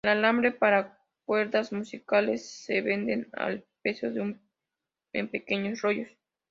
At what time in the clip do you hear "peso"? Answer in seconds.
3.83-4.07